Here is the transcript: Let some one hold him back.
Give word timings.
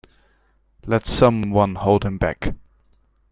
Let 0.87 1.05
some 1.05 1.51
one 1.51 1.75
hold 1.75 2.05
him 2.05 2.17
back. 2.17 2.55